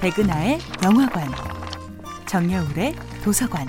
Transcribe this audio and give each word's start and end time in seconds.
백은하의 0.00 0.58
영화관, 0.84 1.28
정여울의 2.26 2.94
도서관. 3.22 3.66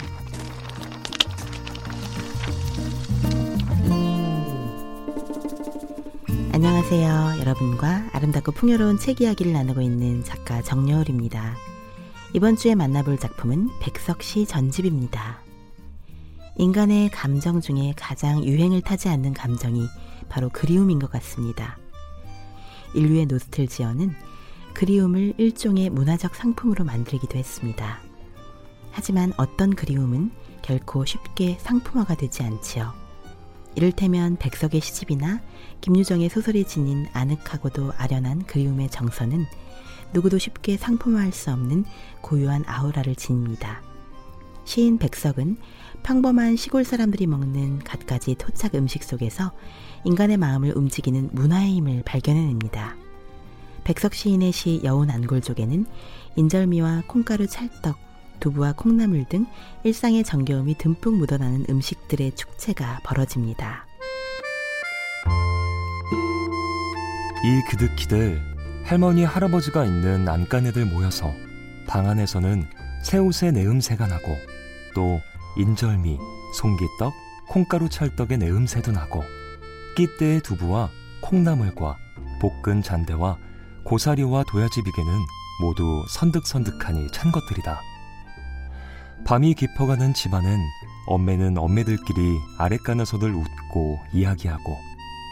안녕하세요. 6.53 7.39
여러분과 7.39 8.09
아름답고 8.13 8.51
풍요로운 8.51 8.99
책 8.99 9.21
이야기를 9.21 9.53
나누고 9.53 9.81
있는 9.81 10.23
작가 10.23 10.61
정여울입니다. 10.61 11.55
이번 12.33 12.55
주에 12.55 12.75
만나볼 12.75 13.17
작품은 13.17 13.69
백석시 13.81 14.45
전집입니다. 14.45 15.48
인간의 16.59 17.09
감정 17.11 17.61
중에 17.61 17.93
가장 17.95 18.43
유행을 18.43 18.81
타지 18.81 19.07
않는 19.07 19.33
감정이 19.33 19.87
바로 20.27 20.49
그리움인 20.49 20.99
것 20.99 21.09
같습니다. 21.09 21.77
인류의 22.93 23.27
노스텔지어는 23.27 24.13
그리움을 24.73 25.35
일종의 25.37 25.89
문화적 25.89 26.35
상품으로 26.35 26.83
만들기도 26.83 27.37
했습니다. 27.37 28.01
하지만 28.91 29.31
어떤 29.37 29.73
그리움은 29.73 30.31
결코 30.61 31.05
쉽게 31.05 31.57
상품화가 31.61 32.15
되지 32.15 32.43
않지요. 32.43 32.91
이를테면 33.75 34.35
백석의 34.35 34.81
시집이나 34.81 35.39
김유정의 35.79 36.27
소설이 36.27 36.65
지닌 36.65 37.07
아늑하고도 37.13 37.93
아련한 37.95 38.43
그리움의 38.47 38.89
정서는 38.89 39.45
누구도 40.11 40.37
쉽게 40.37 40.75
상품화할 40.75 41.31
수 41.31 41.53
없는 41.53 41.85
고유한 42.19 42.65
아우라를 42.67 43.15
지닙니다. 43.15 43.81
시인 44.65 44.99
백석은 44.99 45.57
평범한 46.03 46.55
시골 46.55 46.83
사람들이 46.83 47.27
먹는 47.27 47.79
갖가지 47.79 48.35
토착 48.35 48.75
음식 48.75 49.03
속에서 49.03 49.51
인간의 50.03 50.37
마음을 50.37 50.75
움직이는 50.75 51.29
문화의 51.31 51.75
힘을 51.75 52.03
발견해냅니다. 52.05 52.95
백석 53.83 54.13
시인의 54.13 54.51
시 54.51 54.81
여운 54.83 55.09
안골족에는 55.09 55.85
인절미와 56.35 57.03
콩가루 57.07 57.47
찰떡, 57.47 57.97
두부와 58.39 58.73
콩나물 58.73 59.25
등 59.25 59.45
일상의 59.83 60.23
정겨움이 60.23 60.75
듬뿍 60.77 61.15
묻어나는 61.15 61.65
음식들의 61.69 62.35
축제가 62.35 63.01
벌어집니다. 63.03 63.85
이 67.43 67.61
그득히들 67.69 68.41
할머니 68.83 69.23
할아버지가 69.23 69.85
있는 69.85 70.27
안간애들 70.27 70.85
모여서 70.85 71.31
방 71.87 72.07
안에서는 72.07 72.65
새 73.03 73.17
옷의 73.17 73.51
내음새가 73.53 74.07
나고 74.07 74.35
또 74.93 75.21
인절미, 75.57 76.19
송기떡, 76.53 77.13
콩가루 77.49 77.89
찰떡의 77.89 78.37
내음새도 78.37 78.91
나고 78.91 79.23
끼대의 79.95 80.41
두부와 80.41 80.89
콩나물과 81.21 81.97
볶은 82.39 82.81
잔대와 82.81 83.37
고사리와 83.83 84.43
도야지 84.47 84.83
비계는 84.83 85.11
모두 85.61 86.05
선득선득하니 86.09 87.11
찬 87.11 87.31
것들이다. 87.31 87.81
밤이 89.25 89.53
깊어가는 89.55 90.13
집안은 90.13 90.59
엄매는 91.07 91.57
엄매들끼리 91.57 92.37
아랫간 92.57 93.01
에서들 93.01 93.33
웃고 93.33 93.99
이야기하고 94.13 94.77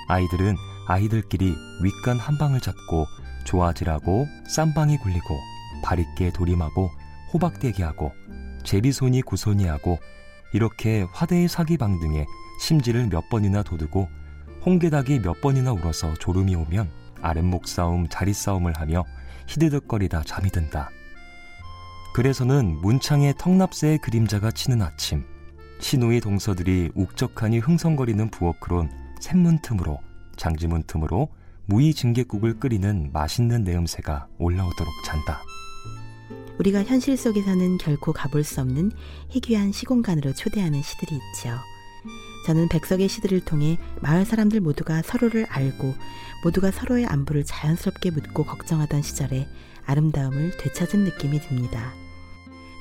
아이들은 0.07 0.55
아이들끼리 0.87 1.55
윗간 1.83 2.17
한 2.17 2.37
방을 2.37 2.59
잡고 2.59 3.05
좋아지라고 3.45 4.27
쌈방이 4.49 4.97
굴리고 4.97 5.39
바리깨 5.83 6.31
도림하고 6.31 6.89
호박대기하고 7.33 8.11
제비손이 8.67 9.21
구손이하고 9.21 9.97
이렇게 10.51 11.07
화대의 11.13 11.47
사기방 11.47 11.99
등에 11.99 12.25
심지를 12.59 13.07
몇 13.07 13.29
번이나 13.29 13.63
돋우고 13.63 14.09
홍게닭이 14.65 15.21
몇 15.21 15.39
번이나 15.39 15.71
울어서 15.71 16.13
졸음이 16.15 16.53
오면 16.53 16.91
아랫목 17.21 17.67
싸움, 17.67 18.07
자리 18.09 18.33
싸움을 18.33 18.73
하며 18.77 19.05
히드득거리다 19.47 20.23
잠이 20.23 20.49
든다. 20.49 20.89
그래서는 22.13 22.81
문창에 22.81 23.33
턱납새의 23.37 23.99
그림자가 23.99 24.51
치는 24.51 24.81
아침, 24.81 25.23
신우의 25.79 26.19
동서들이 26.19 26.91
욱적하니 26.93 27.59
흥성거리는 27.59 28.29
부엌으론 28.31 28.91
샘문 29.21 29.61
틈으로 29.61 29.99
장지문 30.35 30.83
틈으로 30.87 31.29
무이 31.67 31.93
증개국을 31.93 32.59
끓이는 32.59 33.11
맛있는 33.13 33.63
내음새가 33.63 34.27
올라오도록 34.39 34.93
잔다. 35.05 35.46
우리가 36.67 36.83
현실 36.83 37.15
속에서는 37.15 37.77
결코 37.77 38.11
가볼 38.11 38.43
수 38.43 38.59
없는 38.61 38.91
희귀한 39.29 39.71
시공간으로 39.71 40.33
초대하는 40.33 40.81
시들이 40.81 41.15
있죠. 41.15 41.57
저는 42.45 42.67
백석의 42.67 43.07
시들을 43.07 43.41
통해 43.45 43.77
마을 44.01 44.25
사람들 44.25 44.59
모두가 44.59 45.01
서로를 45.01 45.45
알고 45.49 45.93
모두가 46.43 46.71
서로의 46.71 47.05
안부를 47.05 47.45
자연스럽게 47.45 48.11
묻고 48.11 48.43
걱정하던 48.43 49.01
시절에 49.01 49.47
아름다움을 49.85 50.57
되찾은 50.57 51.03
느낌이 51.05 51.39
듭니다. 51.41 51.93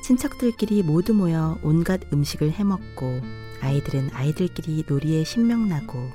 친척들끼리 0.03 0.83
모두 0.83 1.15
모여 1.15 1.59
온갖 1.63 2.01
음식을 2.13 2.53
해먹고 2.53 3.21
아이들은 3.61 4.11
아이들끼리 4.13 4.85
놀이에 4.89 5.23
신명나고 5.25 6.11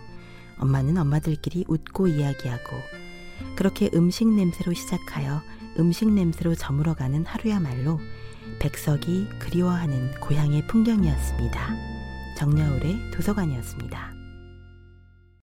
엄마는 0.57 0.97
엄마들끼리 0.97 1.65
웃고 1.67 2.07
이야기하고 2.07 2.77
그렇게 3.55 3.89
음식 3.93 4.27
냄새로 4.27 4.73
시작하여 4.73 5.41
음식 5.79 6.09
냄새로 6.11 6.55
저물어가는 6.55 7.25
하루야말로 7.25 7.99
백석이 8.59 9.27
그리워하는 9.39 10.11
고향의 10.19 10.67
풍경이었습니다. 10.67 11.75
정여울의 12.37 13.11
도서관이었습니다. 13.13 14.20